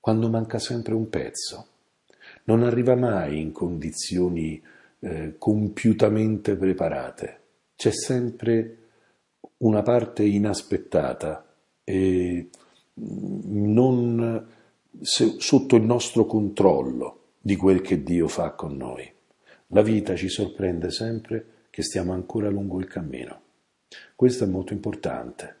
quando 0.00 0.28
manca 0.28 0.58
sempre 0.58 0.94
un 0.94 1.08
pezzo. 1.08 1.66
Non 2.44 2.62
arriva 2.62 2.94
mai 2.94 3.40
in 3.40 3.52
condizioni 3.52 4.62
eh, 5.00 5.34
compiutamente 5.38 6.56
preparate. 6.56 7.40
C'è 7.76 7.90
sempre 7.90 8.83
una 9.58 9.82
parte 9.82 10.24
inaspettata 10.24 11.44
e 11.84 12.48
non 12.94 14.46
sotto 15.00 15.76
il 15.76 15.82
nostro 15.82 16.24
controllo 16.26 17.20
di 17.40 17.56
quel 17.56 17.80
che 17.80 18.02
Dio 18.02 18.28
fa 18.28 18.52
con 18.52 18.76
noi. 18.76 19.10
La 19.68 19.82
vita 19.82 20.14
ci 20.14 20.28
sorprende 20.28 20.90
sempre 20.90 21.46
che 21.70 21.82
stiamo 21.82 22.12
ancora 22.12 22.48
lungo 22.48 22.78
il 22.78 22.86
cammino. 22.86 23.40
Questo 24.14 24.44
è 24.44 24.46
molto 24.46 24.72
importante. 24.72 25.56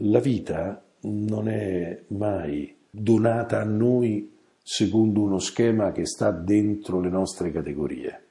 La 0.00 0.20
vita 0.20 0.82
non 1.00 1.48
è 1.48 2.02
mai 2.08 2.76
donata 2.90 3.60
a 3.60 3.64
noi 3.64 4.36
secondo 4.62 5.22
uno 5.22 5.38
schema 5.38 5.92
che 5.92 6.04
sta 6.04 6.30
dentro 6.30 7.00
le 7.00 7.08
nostre 7.08 7.50
categorie. 7.50 8.22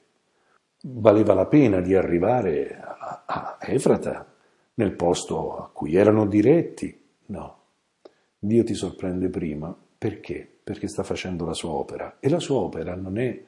Valeva 0.82 1.34
la 1.34 1.46
pena 1.46 1.80
di 1.80 1.96
arrivare 1.96 2.80
a 2.80 3.58
Efrata, 3.60 4.24
nel 4.78 4.94
posto 4.94 5.56
a 5.56 5.70
cui 5.72 5.96
erano 5.96 6.26
diretti? 6.26 6.96
No. 7.26 7.56
Dio 8.38 8.64
ti 8.64 8.74
sorprende 8.74 9.28
prima. 9.28 9.76
Perché? 9.98 10.48
Perché 10.62 10.88
sta 10.88 11.02
facendo 11.02 11.44
la 11.44 11.52
sua 11.52 11.70
opera. 11.70 12.18
E 12.20 12.28
la 12.28 12.38
sua 12.38 12.58
opera 12.58 12.94
non 12.94 13.18
è 13.18 13.44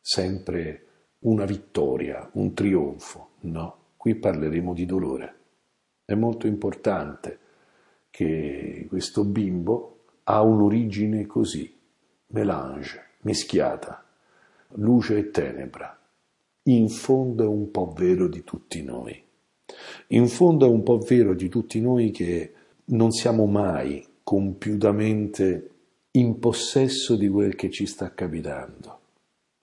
sempre 0.00 0.86
una 1.20 1.44
vittoria, 1.44 2.28
un 2.34 2.54
trionfo. 2.54 3.32
No. 3.40 3.76
Qui 3.96 4.14
parleremo 4.14 4.72
di 4.72 4.86
dolore. 4.86 5.34
È 6.04 6.14
molto 6.14 6.46
importante 6.46 7.38
che 8.10 8.86
questo 8.88 9.24
bimbo 9.24 10.04
ha 10.24 10.42
un'origine 10.42 11.26
così, 11.26 11.78
melange, 12.28 13.10
mischiata, 13.20 14.04
luce 14.76 15.18
e 15.18 15.30
tenebra. 15.30 15.98
In 16.64 16.88
fondo 16.88 17.44
è 17.44 17.46
un 17.46 17.70
po' 17.70 17.92
vero 17.94 18.26
di 18.26 18.42
tutti 18.42 18.82
noi. 18.82 19.22
In 20.08 20.28
fondo 20.28 20.66
è 20.66 20.68
un 20.68 20.82
po' 20.82 20.98
vero 20.98 21.34
di 21.34 21.48
tutti 21.48 21.80
noi 21.80 22.10
che 22.10 22.52
non 22.86 23.10
siamo 23.12 23.46
mai 23.46 24.06
compiutamente 24.22 25.70
in 26.12 26.38
possesso 26.38 27.16
di 27.16 27.28
quel 27.28 27.54
che 27.54 27.70
ci 27.70 27.86
sta 27.86 28.12
capitando, 28.12 29.00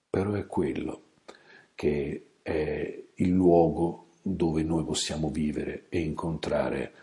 però 0.10 0.34
è 0.34 0.48
quello 0.48 1.02
che 1.76 2.32
è 2.42 3.04
il 3.14 3.30
luogo 3.30 4.08
dove 4.22 4.64
noi 4.64 4.84
possiamo 4.84 5.30
vivere 5.30 5.86
e 5.90 6.00
incontrare 6.00 6.94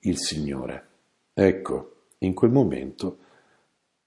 il 0.00 0.18
Signore. 0.18 0.88
Ecco, 1.32 2.06
in 2.18 2.34
quel 2.34 2.50
momento 2.50 3.18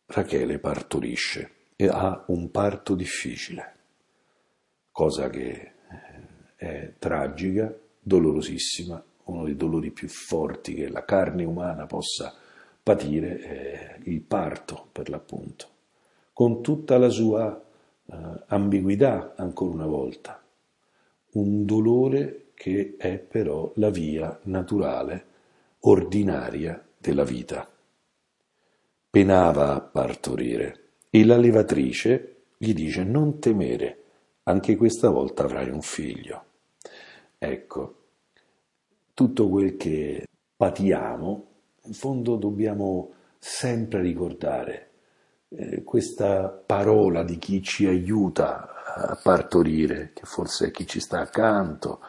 Rachele 0.06 0.60
partorisce 0.60 1.52
e 1.76 1.88
ha 1.88 2.24
un 2.28 2.50
parto 2.50 2.96
difficile, 2.96 3.76
cosa 4.92 5.30
che 5.30 5.52
eh, 5.52 6.56
è 6.56 6.94
tragica, 6.98 7.78
dolorosissima, 8.08 9.04
uno 9.26 9.44
dei 9.44 9.56
dolori 9.56 9.92
più 9.92 10.08
forti 10.08 10.74
che 10.74 10.90
la 10.90 11.04
carne 11.04 11.44
umana 11.44 11.86
possa 11.86 12.34
patire 12.82 13.40
è 13.40 14.00
il 14.04 14.22
parto, 14.22 14.88
per 14.92 15.10
l'appunto, 15.10 15.68
con 16.32 16.62
tutta 16.62 16.98
la 16.98 17.10
sua 17.10 17.62
uh, 18.06 18.16
ambiguità, 18.48 19.34
ancora 19.36 19.74
una 19.74 19.86
volta. 19.86 20.42
Un 21.32 21.66
dolore 21.66 22.52
che 22.54 22.96
è 22.98 23.18
però 23.18 23.72
la 23.76 23.90
via 23.90 24.40
naturale, 24.44 25.26
ordinaria 25.82 26.84
della 26.98 27.24
vita 27.24 27.70
penava 29.10 29.74
a 29.74 29.82
partorire 29.82 30.92
e 31.10 31.26
la 31.26 31.38
levatrice 31.38 32.36
gli 32.58 32.74
dice 32.74 33.04
non 33.04 33.40
temere, 33.40 34.04
anche 34.44 34.76
questa 34.76 35.10
volta 35.10 35.44
avrai 35.44 35.70
un 35.70 35.82
figlio. 35.82 36.44
Ecco, 37.40 37.96
tutto 39.14 39.48
quel 39.48 39.78
che 39.78 40.26
patiamo, 40.56 41.46
in 41.84 41.94
fondo 41.94 42.36
dobbiamo 42.36 43.12
sempre 43.38 44.02
ricordare 44.02 44.90
eh, 45.50 45.84
questa 45.84 46.50
parola 46.50 47.24
di 47.24 47.38
chi 47.38 47.62
ci 47.62 47.86
aiuta 47.86 48.84
a 48.96 49.20
partorire, 49.22 50.12
che 50.14 50.24
forse 50.26 50.68
è 50.68 50.72
chi 50.72 50.88
ci 50.88 51.00
sta 51.00 51.20
accanto, 51.20 52.00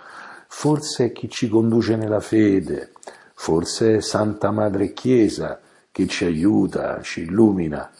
forse 0.48 1.06
è 1.06 1.12
chi 1.12 1.28
ci 1.28 1.48
conduce 1.48 1.96
nella 1.96 2.20
fede, 2.20 2.92
forse 3.34 3.96
è 3.96 4.00
Santa 4.00 4.50
Madre 4.50 4.94
Chiesa, 4.94 5.60
che 5.90 6.06
ci 6.06 6.24
aiuta, 6.24 7.02
ci 7.02 7.22
illumina. 7.22 7.90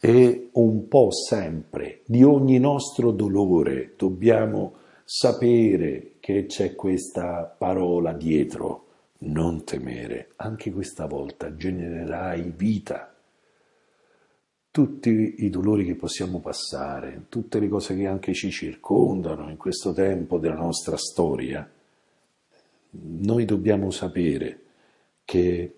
E 0.00 0.48
un 0.52 0.88
po' 0.88 1.10
sempre 1.12 2.00
di 2.06 2.22
ogni 2.22 2.58
nostro 2.58 3.10
dolore 3.10 3.92
dobbiamo 3.98 4.76
sapere 5.04 6.09
che 6.20 6.46
c'è 6.46 6.74
questa 6.74 7.44
parola 7.44 8.12
dietro, 8.12 8.86
non 9.20 9.64
temere, 9.64 10.32
anche 10.36 10.70
questa 10.70 11.06
volta 11.06 11.56
genererai 11.56 12.52
vita. 12.54 13.12
Tutti 14.70 15.34
i 15.38 15.50
dolori 15.50 15.84
che 15.84 15.96
possiamo 15.96 16.38
passare, 16.38 17.24
tutte 17.28 17.58
le 17.58 17.68
cose 17.68 17.96
che 17.96 18.06
anche 18.06 18.34
ci 18.34 18.50
circondano 18.50 19.50
in 19.50 19.56
questo 19.56 19.92
tempo 19.92 20.38
della 20.38 20.54
nostra 20.54 20.96
storia, 20.96 21.68
noi 22.90 23.44
dobbiamo 23.44 23.90
sapere 23.90 24.60
che 25.24 25.74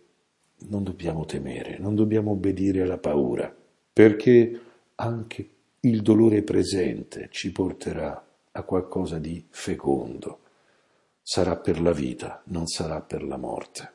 non 0.69 0.83
dobbiamo 0.83 1.25
temere, 1.25 1.79
non 1.79 1.95
dobbiamo 1.95 2.33
obbedire 2.33 2.83
alla 2.83 2.99
paura, 2.99 3.55
perché 3.93 4.61
anche 4.97 5.49
il 5.81 6.03
dolore 6.03 6.43
presente 6.43 7.29
ci 7.31 7.51
porterà 7.51 8.25
a 8.53 8.63
qualcosa 8.63 9.19
di 9.19 9.45
fecondo. 9.51 10.41
Sarà 11.23 11.57
per 11.57 11.81
la 11.81 11.93
vita, 11.93 12.43
non 12.47 12.67
sarà 12.67 13.01
per 13.01 13.23
la 13.23 13.37
morte. 13.37 13.91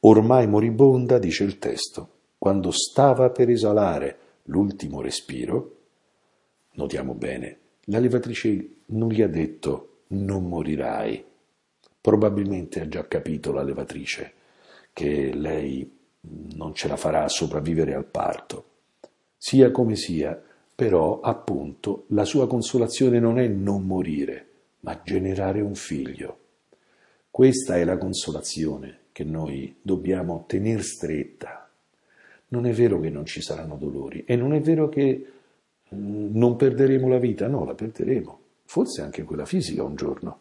ormai 0.00 0.46
moribonda, 0.46 1.18
dice 1.18 1.44
il 1.44 1.58
testo, 1.58 2.16
quando 2.38 2.70
stava 2.70 3.30
per 3.30 3.50
esalare 3.50 4.18
l'ultimo 4.44 5.00
respiro, 5.00 5.76
notiamo 6.72 7.14
bene, 7.14 7.58
la 7.86 7.98
levatrice 7.98 8.76
non 8.86 9.08
gli 9.08 9.22
ha 9.22 9.28
detto 9.28 10.02
non 10.08 10.48
morirai. 10.48 11.24
Probabilmente 12.00 12.80
ha 12.80 12.88
già 12.88 13.06
capito 13.06 13.52
la 13.52 13.62
levatrice 13.62 14.34
che 14.92 15.32
lei 15.34 15.96
non 16.54 16.74
ce 16.74 16.88
la 16.88 16.96
farà 16.96 17.24
a 17.24 17.28
sopravvivere 17.28 17.94
al 17.94 18.06
parto. 18.06 18.64
Sia 19.36 19.70
come 19.70 19.96
sia, 19.96 20.40
però, 20.78 21.18
appunto, 21.18 22.04
la 22.10 22.24
sua 22.24 22.46
consolazione 22.46 23.18
non 23.18 23.40
è 23.40 23.48
non 23.48 23.84
morire, 23.84 24.46
ma 24.82 25.02
generare 25.02 25.60
un 25.60 25.74
figlio. 25.74 26.38
Questa 27.32 27.74
è 27.74 27.82
la 27.82 27.98
consolazione 27.98 29.06
che 29.10 29.24
noi 29.24 29.74
dobbiamo 29.82 30.44
tenere 30.46 30.82
stretta. 30.82 31.68
Non 32.50 32.64
è 32.64 32.70
vero 32.70 33.00
che 33.00 33.10
non 33.10 33.26
ci 33.26 33.42
saranno 33.42 33.74
dolori 33.74 34.22
e 34.24 34.36
non 34.36 34.54
è 34.54 34.60
vero 34.60 34.88
che 34.88 35.26
mm, 35.92 36.36
non 36.36 36.54
perderemo 36.54 37.08
la 37.08 37.18
vita, 37.18 37.48
no, 37.48 37.64
la 37.64 37.74
perderemo, 37.74 38.40
forse 38.62 39.02
anche 39.02 39.24
quella 39.24 39.46
fisica 39.46 39.82
un 39.82 39.96
giorno. 39.96 40.38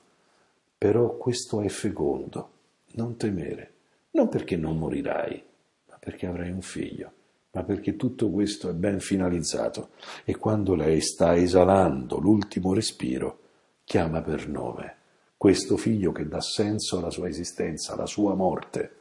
Però 0.77 1.17
questo 1.17 1.61
è 1.61 1.67
fecondo, 1.67 2.51
non 2.91 3.17
temere, 3.17 3.71
non 4.11 4.29
perché 4.29 4.55
non 4.55 4.77
morirai, 4.77 5.43
ma 5.89 5.97
perché 5.97 6.27
avrai 6.27 6.51
un 6.51 6.61
figlio 6.61 7.13
ma 7.57 7.63
perché 7.63 7.95
tutto 7.95 8.29
questo 8.29 8.69
è 8.69 8.73
ben 8.73 8.99
finalizzato 8.99 9.89
e 10.25 10.37
quando 10.37 10.75
lei 10.75 11.01
sta 11.01 11.35
esalando 11.35 12.19
l'ultimo 12.19 12.71
respiro, 12.71 13.39
chiama 13.83 14.21
per 14.21 14.47
nome 14.47 14.95
questo 15.37 15.75
figlio 15.75 16.11
che 16.11 16.27
dà 16.27 16.39
senso 16.39 16.99
alla 16.99 17.09
sua 17.09 17.27
esistenza, 17.27 17.93
alla 17.93 18.05
sua 18.05 18.35
morte. 18.35 18.91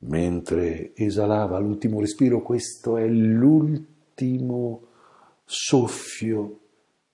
Mentre 0.00 0.94
esalava 0.94 1.58
l'ultimo 1.58 2.00
respiro, 2.00 2.42
questo 2.42 2.98
è 2.98 3.06
l'ultimo 3.06 4.86
soffio 5.46 6.60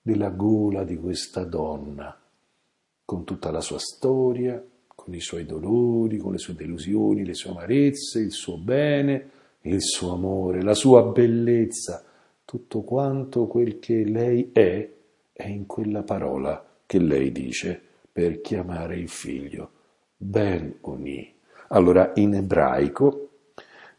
della 0.01 0.31
gola 0.31 0.83
di 0.83 0.97
questa 0.97 1.45
donna, 1.45 2.17
con 3.05 3.23
tutta 3.23 3.51
la 3.51 3.61
sua 3.61 3.79
storia, 3.79 4.61
con 4.87 5.13
i 5.13 5.21
suoi 5.21 5.45
dolori, 5.45 6.17
con 6.17 6.33
le 6.33 6.39
sue 6.39 6.55
delusioni, 6.55 7.25
le 7.25 7.33
sue 7.33 7.51
amarezze, 7.51 8.19
il 8.19 8.31
suo 8.31 8.57
bene, 8.57 9.29
il 9.65 9.81
suo 9.81 10.13
amore, 10.13 10.61
la 10.61 10.73
sua 10.73 11.03
bellezza, 11.03 12.03
tutto 12.43 12.81
quanto 12.81 13.47
quel 13.47 13.79
che 13.79 14.03
lei 14.03 14.51
è, 14.53 14.89
è 15.31 15.47
in 15.47 15.65
quella 15.65 16.03
parola 16.03 16.63
che 16.85 16.99
lei 16.99 17.31
dice 17.31 17.81
per 18.11 18.41
chiamare 18.41 18.97
il 18.97 19.09
figlio, 19.09 19.71
Ben 20.17 20.77
Oni. 20.81 21.33
Allora, 21.69 22.11
in 22.15 22.35
ebraico, 22.35 23.29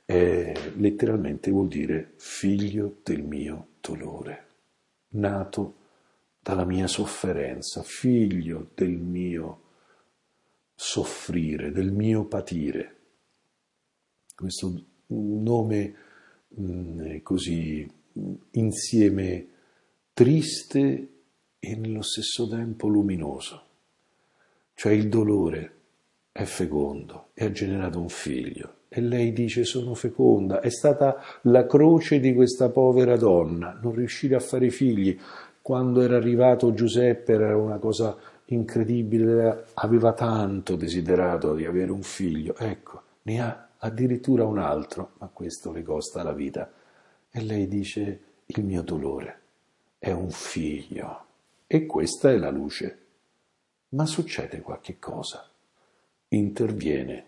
eh, 0.05 0.55
letteralmente 0.77 1.51
vuol 1.51 1.67
dire 1.69 2.13
figlio 2.17 2.99
del 3.03 3.23
mio 3.25 3.67
dolore, 3.81 4.45
nato 5.09 5.75
dalla 6.41 6.65
mia 6.65 6.87
sofferenza, 6.87 7.83
figlio 7.83 8.69
del 8.75 8.97
mio 8.97 9.63
soffrire, 10.77 11.73
del 11.73 11.91
mio 11.91 12.25
patire. 12.25 12.95
Questo 14.33 14.85
un 15.09 15.43
nome 15.43 15.95
mh, 16.49 16.63
mm, 16.63 17.17
così 17.23 17.89
insieme 18.53 19.47
triste 20.13 21.09
e 21.59 21.77
nello 21.77 22.03
stesso 22.03 22.49
tempo 22.49 22.89
luminoso. 22.89 23.63
Cioè 24.75 24.93
il 24.93 25.09
dolore 25.09 25.73
è 26.33 26.45
fecondo 26.45 27.29
e 27.35 27.47
ha 27.47 27.51
generato 27.51 28.01
un 28.01 28.09
figlio. 28.09 28.75
E 28.89 29.01
lei 29.01 29.33
dice 29.33 29.65
sono 29.65 29.95
feconda, 29.95 30.61
è 30.61 30.71
stata 30.71 31.17
la 31.43 31.67
croce 31.67 32.21
di 32.21 32.35
questa 32.35 32.69
povera 32.69 33.17
donna, 33.17 33.79
non 33.83 33.95
riuscire 33.95 34.35
a 34.35 34.41
fare 34.41 34.71
figli. 34.71 35.19
Quando 35.61 36.01
era 36.01 36.17
arrivato 36.17 36.73
Giuseppe 36.73 37.33
era 37.33 37.57
una 37.57 37.79
cosa 37.79 38.17
incredibile, 38.47 39.67
aveva 39.75 40.13
tanto 40.13 40.77
desiderato 40.77 41.55
di 41.55 41.65
avere 41.65 41.91
un 41.91 42.03
figlio. 42.03 42.55
Ecco, 42.57 43.03
ne 43.23 43.41
ha 43.41 43.66
addirittura 43.79 44.45
un 44.45 44.59
altro, 44.59 45.13
ma 45.19 45.29
questo 45.29 45.73
le 45.73 45.83
costa 45.83 46.23
la 46.23 46.33
vita. 46.33 46.73
E 47.31 47.43
lei 47.43 47.69
dice, 47.69 48.21
il 48.47 48.65
mio 48.65 48.83
dolore 48.83 49.41
è 49.99 50.11
un 50.13 50.31
figlio. 50.31 51.25
E 51.67 51.87
questa 51.87 52.31
è 52.31 52.37
la 52.37 52.51
luce. 52.51 53.05
Ma 53.91 54.07
succede 54.07 54.61
qualche 54.61 54.99
cosa. 54.99 55.49
Interviene 56.29 57.27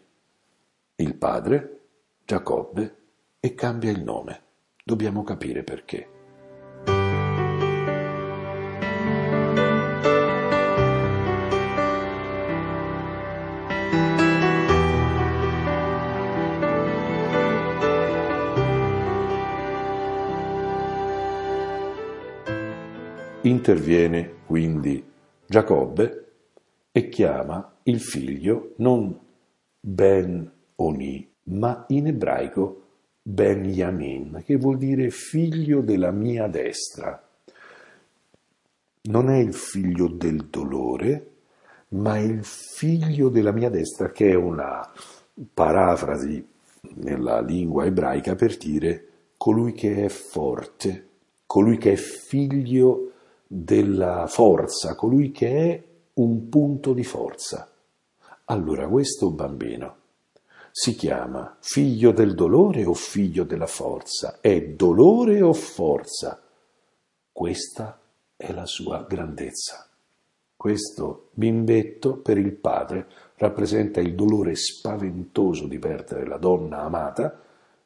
il 0.96 1.14
padre, 1.14 1.80
Giacobbe, 2.24 2.96
e 3.40 3.54
cambia 3.54 3.90
il 3.90 4.02
nome. 4.02 4.42
Dobbiamo 4.84 5.22
capire 5.22 5.62
perché. 5.62 6.17
Interviene 23.68 24.32
quindi 24.46 25.04
Giacobbe 25.46 26.26
e 26.90 27.10
chiama 27.10 27.74
il 27.82 28.00
figlio 28.00 28.72
non 28.76 29.14
Ben 29.78 30.50
Oni, 30.76 31.30
ma 31.42 31.84
in 31.88 32.06
ebraico 32.06 32.84
Ben 33.20 33.66
Yamin, 33.66 34.42
che 34.46 34.56
vuol 34.56 34.78
dire 34.78 35.10
figlio 35.10 35.82
della 35.82 36.12
mia 36.12 36.46
destra. 36.46 37.22
Non 39.02 39.28
è 39.28 39.36
il 39.36 39.52
figlio 39.52 40.08
del 40.08 40.46
dolore, 40.46 41.30
ma 41.88 42.18
il 42.18 42.42
figlio 42.44 43.28
della 43.28 43.52
mia 43.52 43.68
destra, 43.68 44.10
che 44.12 44.30
è 44.30 44.34
una 44.34 44.90
parafrasi 45.52 46.42
nella 46.94 47.42
lingua 47.42 47.84
ebraica 47.84 48.34
per 48.34 48.56
dire 48.56 49.08
colui 49.36 49.74
che 49.74 50.06
è 50.06 50.08
forte, 50.08 51.08
colui 51.44 51.76
che 51.76 51.92
è 51.92 51.96
figlio 51.96 53.12
della 53.50 54.26
forza, 54.28 54.94
colui 54.94 55.32
che 55.32 55.48
è 55.48 55.84
un 56.14 56.48
punto 56.50 56.92
di 56.92 57.02
forza. 57.02 57.68
Allora 58.44 58.86
questo 58.86 59.30
bambino 59.30 59.96
si 60.70 60.94
chiama 60.94 61.56
figlio 61.60 62.12
del 62.12 62.34
dolore 62.34 62.84
o 62.84 62.94
figlio 62.94 63.44
della 63.44 63.66
forza? 63.66 64.38
È 64.40 64.60
dolore 64.62 65.42
o 65.42 65.52
forza? 65.52 66.40
Questa 67.32 67.98
è 68.36 68.52
la 68.52 68.66
sua 68.66 69.04
grandezza. 69.08 69.88
Questo 70.54 71.30
bimbetto 71.32 72.18
per 72.18 72.36
il 72.36 72.52
padre 72.52 73.06
rappresenta 73.36 74.00
il 74.00 74.14
dolore 74.14 74.54
spaventoso 74.56 75.66
di 75.66 75.78
perdere 75.78 76.26
la 76.26 76.36
donna 76.36 76.82
amata, 76.82 77.40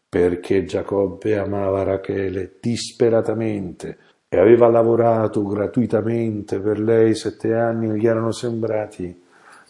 perché 0.08 0.64
Giacobbe 0.64 1.38
amava 1.38 1.82
Rachele 1.82 2.56
disperatamente, 2.60 3.98
e 4.34 4.38
aveva 4.38 4.66
lavorato 4.70 5.44
gratuitamente 5.44 6.58
per 6.58 6.80
lei 6.80 7.14
sette 7.14 7.52
anni, 7.52 8.00
gli 8.00 8.06
erano 8.06 8.32
sembrati 8.32 9.22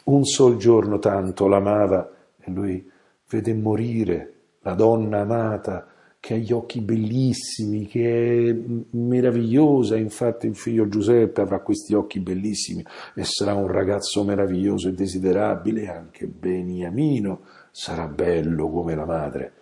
un 0.05 0.25
sol 0.25 0.57
giorno 0.57 1.01
tanto 1.01 1.49
l'amava 1.49 2.09
e 2.39 2.49
lui 2.49 2.89
vede 3.29 3.55
morire 3.55 4.35
la 4.61 4.75
donna 4.75 5.23
amata 5.23 5.89
che 6.21 6.35
ha 6.35 6.37
gli 6.37 6.53
occhi 6.53 6.81
bellissimi, 6.81 7.89
che 7.89 8.51
è 8.51 8.97
meravigliosa, 8.97 9.97
infatti 9.97 10.47
il 10.47 10.55
figlio 10.55 10.87
Giuseppe 10.87 11.41
avrà 11.41 11.59
questi 11.59 11.95
occhi 11.95 12.21
bellissimi 12.21 12.85
e 13.17 13.25
sarà 13.25 13.55
un 13.55 13.67
ragazzo 13.67 14.23
meraviglioso 14.23 14.87
e 14.87 14.93
desiderabile, 14.93 15.89
anche 15.89 16.29
Beniamino. 16.29 17.41
Sarà 17.73 18.07
bello 18.07 18.71
come 18.71 18.95
la 18.95 19.07
madre, 19.07 19.53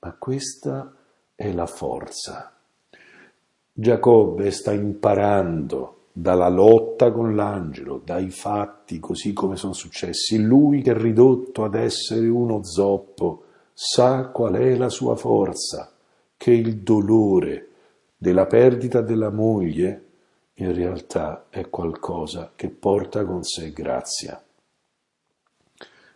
ma 0.00 0.12
questa 0.18 0.92
è 1.36 1.52
la 1.52 1.66
forza 1.66 2.52
Giacobbe 3.72 4.50
sta 4.50 4.72
imparando 4.72 5.96
dalla 6.12 6.48
lotta 6.48 7.12
con 7.12 7.34
l'angelo, 7.34 8.00
dai 8.04 8.30
fatti 8.30 8.98
così 8.98 9.32
come 9.32 9.56
sono 9.56 9.72
successi. 9.72 10.40
Lui 10.40 10.82
che 10.82 10.90
è 10.90 10.96
ridotto 10.96 11.64
ad 11.64 11.74
essere 11.74 12.28
uno 12.28 12.62
zoppo 12.64 13.44
sa 13.72 14.26
qual 14.28 14.54
è 14.54 14.76
la 14.76 14.88
sua 14.88 15.16
forza, 15.16 15.92
che 16.36 16.50
il 16.52 16.78
dolore 16.78 17.68
della 18.16 18.46
perdita 18.46 19.00
della 19.00 19.30
moglie 19.30 20.04
in 20.54 20.74
realtà 20.74 21.46
è 21.48 21.70
qualcosa 21.70 22.52
che 22.54 22.68
porta 22.68 23.24
con 23.24 23.42
sé 23.44 23.70
grazia. 23.72 24.42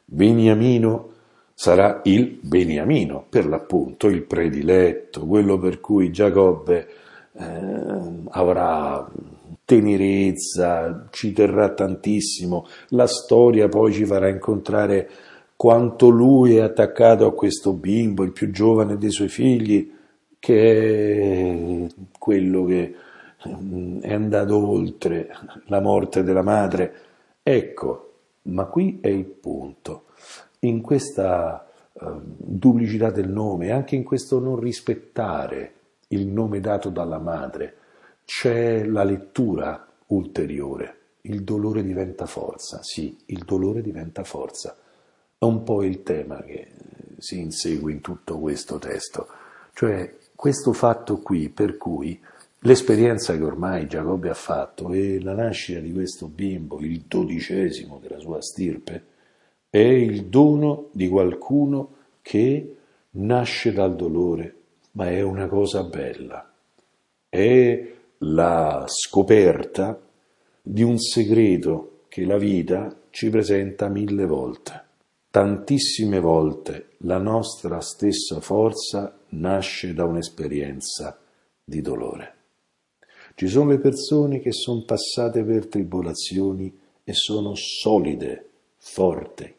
Beniamino 0.04 1.12
sarà 1.54 2.02
il 2.04 2.38
Beniamino, 2.42 3.24
per 3.28 3.46
l'appunto 3.46 4.08
il 4.08 4.22
prediletto, 4.22 5.24
quello 5.24 5.56
per 5.56 5.80
cui 5.80 6.10
Giacobbe 6.10 6.88
eh, 7.36 8.22
avrà 8.30 9.10
tenerezza, 9.64 11.08
ci 11.10 11.32
terrà 11.32 11.72
tantissimo, 11.72 12.66
la 12.88 13.06
storia 13.06 13.68
poi 13.68 13.92
ci 13.92 14.04
farà 14.04 14.28
incontrare 14.28 15.08
quanto 15.56 16.08
lui 16.08 16.56
è 16.56 16.60
attaccato 16.60 17.26
a 17.26 17.34
questo 17.34 17.72
bimbo, 17.72 18.22
il 18.22 18.32
più 18.32 18.50
giovane 18.50 18.98
dei 18.98 19.10
suoi 19.10 19.28
figli, 19.28 19.92
che 20.38 21.86
è 21.86 21.94
quello 22.18 22.64
che 22.64 22.94
mm, 23.48 24.00
è 24.00 24.12
andato 24.12 24.68
oltre 24.68 25.28
la 25.66 25.80
morte 25.80 26.22
della 26.22 26.42
madre. 26.42 26.94
Ecco, 27.42 28.12
ma 28.42 28.66
qui 28.66 28.98
è 29.00 29.08
il 29.08 29.24
punto. 29.24 30.04
In 30.60 30.82
questa 30.82 31.66
uh, 31.92 32.20
duplicità 32.22 33.10
del 33.10 33.28
nome, 33.30 33.70
anche 33.70 33.96
in 33.96 34.02
questo 34.02 34.38
non 34.38 34.58
rispettare 34.58 35.72
il 36.08 36.26
nome 36.26 36.60
dato 36.60 36.90
dalla 36.90 37.18
madre, 37.18 37.76
c'è 38.24 38.84
la 38.84 39.04
lettura 39.04 39.86
ulteriore. 40.08 40.98
Il 41.22 41.42
dolore 41.42 41.82
diventa 41.82 42.26
forza, 42.26 42.82
sì, 42.82 43.16
il 43.26 43.44
dolore 43.44 43.80
diventa 43.80 44.24
forza. 44.24 44.76
È 45.38 45.44
un 45.44 45.62
po' 45.62 45.82
il 45.82 46.02
tema 46.02 46.42
che 46.42 46.68
si 47.18 47.40
insegue 47.40 47.92
in 47.92 48.00
tutto 48.00 48.38
questo 48.38 48.78
testo, 48.78 49.26
cioè 49.72 50.16
questo 50.34 50.72
fatto 50.72 51.18
qui 51.18 51.48
per 51.48 51.76
cui 51.78 52.20
l'esperienza 52.60 53.36
che 53.36 53.42
ormai 53.42 53.86
Giacobbe 53.86 54.28
ha 54.28 54.34
fatto 54.34 54.92
e 54.92 55.20
la 55.20 55.34
nascita 55.34 55.80
di 55.80 55.92
questo 55.92 56.26
bimbo, 56.26 56.80
il 56.80 57.04
dodicesimo 57.06 57.98
della 58.02 58.18
sua 58.18 58.40
stirpe, 58.42 59.04
è 59.70 59.78
il 59.78 60.26
dono 60.26 60.88
di 60.92 61.08
qualcuno 61.08 61.96
che 62.20 62.76
nasce 63.12 63.72
dal 63.72 63.96
dolore, 63.96 64.54
ma 64.94 65.08
è 65.08 65.20
una 65.22 65.46
cosa 65.46 65.84
bella. 65.84 66.52
È 67.28 67.92
la 68.18 68.84
scoperta 68.86 70.00
di 70.62 70.82
un 70.82 70.98
segreto 70.98 72.02
che 72.08 72.24
la 72.24 72.38
vita 72.38 72.94
ci 73.10 73.28
presenta 73.28 73.88
mille 73.88 74.26
volte. 74.26 74.82
Tantissime 75.30 76.20
volte 76.20 76.90
la 76.98 77.18
nostra 77.18 77.80
stessa 77.80 78.40
forza 78.40 79.18
nasce 79.30 79.92
da 79.92 80.04
un'esperienza 80.04 81.18
di 81.64 81.80
dolore. 81.80 82.34
Ci 83.34 83.48
sono 83.48 83.70
le 83.70 83.80
persone 83.80 84.38
che 84.38 84.52
sono 84.52 84.84
passate 84.84 85.42
per 85.42 85.66
tribolazioni 85.66 86.72
e 87.02 87.12
sono 87.14 87.54
solide, 87.56 88.48
forti. 88.76 89.52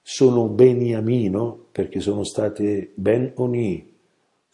Sono 0.00 0.48
beniamino 0.48 1.66
perché 1.72 2.00
sono 2.00 2.24
state 2.24 2.92
ben 2.94 3.32
oni, 3.34 3.95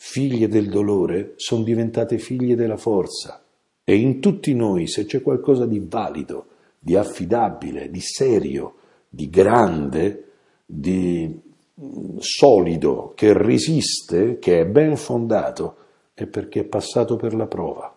figlie 0.04 0.48
del 0.48 0.68
dolore, 0.68 1.34
sono 1.36 1.62
diventate 1.62 2.18
figlie 2.18 2.56
della 2.56 2.76
forza. 2.76 3.40
E 3.84 3.94
in 3.94 4.20
tutti 4.20 4.52
noi, 4.52 4.88
se 4.88 5.06
c'è 5.06 5.22
qualcosa 5.22 5.64
di 5.64 5.78
valido, 5.78 6.46
di 6.76 6.96
affidabile, 6.96 7.88
di 7.88 8.00
serio, 8.00 8.74
di 9.08 9.30
grande, 9.30 10.24
di 10.66 11.40
mm, 11.80 12.16
solido, 12.18 13.12
che 13.14 13.32
resiste, 13.32 14.40
che 14.40 14.62
è 14.62 14.66
ben 14.66 14.96
fondato, 14.96 15.76
è 16.14 16.26
perché 16.26 16.60
è 16.60 16.64
passato 16.64 17.14
per 17.14 17.32
la 17.32 17.46
prova. 17.46 17.96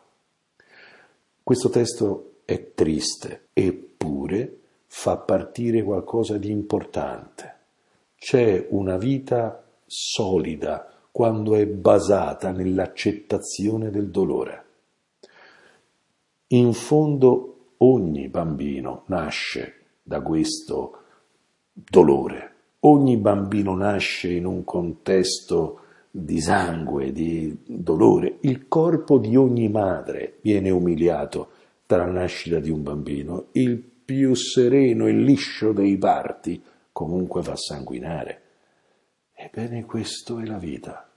Questo 1.41 1.69
testo 1.69 2.35
è 2.45 2.73
triste, 2.75 3.47
eppure 3.51 4.59
fa 4.85 5.17
partire 5.17 5.81
qualcosa 5.81 6.37
di 6.37 6.51
importante. 6.51 7.53
C'è 8.15 8.67
una 8.69 8.95
vita 8.95 9.67
solida 9.87 10.94
quando 11.15 11.55
è 11.55 11.65
basata 11.65 12.51
nell'accettazione 12.51 13.89
del 13.89 14.09
dolore. 14.09 14.65
In 16.47 16.73
fondo 16.73 17.67
ogni 17.77 18.27
bambino 18.27 19.03
nasce 19.05 19.75
da 20.03 20.19
questo 20.19 21.03
dolore, 21.71 22.51
ogni 22.81 23.15
bambino 23.15 23.77
nasce 23.77 24.33
in 24.33 24.45
un 24.45 24.65
contesto 24.65 25.79
di 26.11 26.41
sangue, 26.41 27.13
di 27.13 27.59
dolore. 27.65 28.39
Il 28.41 28.67
corpo 28.67 29.17
di 29.17 29.37
ogni 29.37 29.69
madre 29.69 30.39
viene 30.41 30.69
umiliato 30.69 31.47
dalla 31.87 32.11
nascita 32.11 32.59
di 32.59 32.69
un 32.69 32.83
bambino. 32.83 33.45
Il 33.53 33.77
più 33.77 34.33
sereno 34.33 35.07
e 35.07 35.13
liscio 35.13 35.71
dei 35.71 35.97
parti 35.97 36.61
comunque 36.91 37.41
fa 37.41 37.55
sanguinare. 37.55 38.41
Ebbene, 39.45 39.85
questo 39.85 40.39
è 40.39 40.45
la 40.45 40.57
vita. 40.57 41.07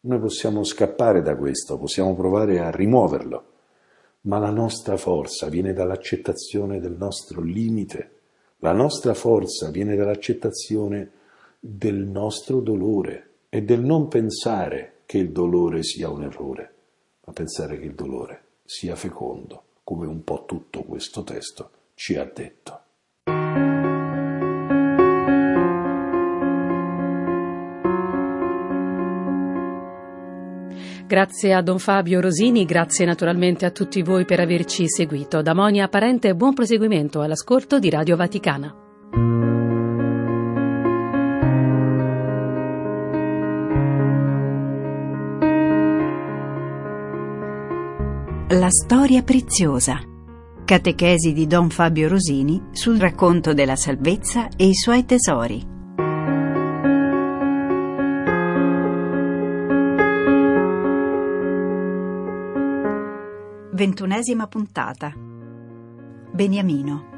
Noi 0.00 0.18
possiamo 0.18 0.64
scappare 0.64 1.22
da 1.22 1.36
questo, 1.36 1.78
possiamo 1.78 2.16
provare 2.16 2.58
a 2.58 2.68
rimuoverlo, 2.68 3.44
ma 4.22 4.38
la 4.38 4.50
nostra 4.50 4.96
forza 4.96 5.46
viene 5.46 5.72
dall'accettazione 5.72 6.80
del 6.80 6.96
nostro 6.96 7.40
limite, 7.42 8.10
la 8.58 8.72
nostra 8.72 9.14
forza 9.14 9.70
viene 9.70 9.94
dall'accettazione 9.94 11.10
del 11.60 11.98
nostro 11.98 12.58
dolore, 12.58 13.34
e 13.48 13.62
del 13.62 13.82
non 13.82 14.08
pensare 14.08 15.02
che 15.06 15.18
il 15.18 15.30
dolore 15.30 15.84
sia 15.84 16.10
un 16.10 16.24
errore, 16.24 16.74
ma 17.24 17.32
pensare 17.32 17.78
che 17.78 17.86
il 17.86 17.94
dolore 17.94 18.42
sia 18.64 18.96
fecondo, 18.96 19.62
come 19.84 20.08
un 20.08 20.24
po' 20.24 20.44
tutto 20.44 20.82
questo 20.82 21.22
testo 21.22 21.70
ci 21.94 22.16
ha 22.16 22.24
detto. 22.24 22.85
Grazie 31.06 31.54
a 31.54 31.62
Don 31.62 31.78
Fabio 31.78 32.20
Rosini, 32.20 32.64
grazie 32.64 33.06
naturalmente 33.06 33.64
a 33.64 33.70
tutti 33.70 34.02
voi 34.02 34.24
per 34.24 34.40
averci 34.40 34.88
seguito. 34.88 35.40
Da 35.40 35.54
Monia 35.54 35.86
Parente 35.86 36.34
buon 36.34 36.52
proseguimento 36.52 37.20
all'ascolto 37.20 37.78
di 37.78 37.88
Radio 37.90 38.16
Vaticana. 38.16 38.74
La 48.48 48.68
storia 48.70 49.22
preziosa. 49.22 50.00
Catechesi 50.64 51.32
di 51.32 51.46
Don 51.46 51.70
Fabio 51.70 52.08
Rosini 52.08 52.70
sul 52.72 52.98
racconto 52.98 53.54
della 53.54 53.76
salvezza 53.76 54.48
e 54.56 54.66
i 54.66 54.74
suoi 54.74 55.04
tesori. 55.04 55.75
Ventunesima 63.76 64.46
puntata. 64.46 65.12
Beniamino. 66.32 67.15